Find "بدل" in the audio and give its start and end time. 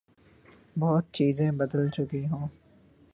1.51-1.87